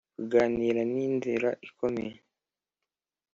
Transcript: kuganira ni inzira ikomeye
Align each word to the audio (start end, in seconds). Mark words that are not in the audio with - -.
kuganira 0.17 0.81
ni 0.91 1.01
inzira 1.07 1.49
ikomeye 1.67 2.15